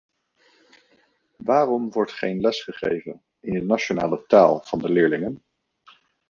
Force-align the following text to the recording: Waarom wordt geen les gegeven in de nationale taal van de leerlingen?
Waarom 1.37 1.91
wordt 1.91 2.11
geen 2.11 2.39
les 2.39 2.61
gegeven 2.63 3.21
in 3.39 3.53
de 3.53 3.61
nationale 3.63 4.23
taal 4.27 4.61
van 4.63 4.79
de 4.79 4.89
leerlingen? 4.89 5.43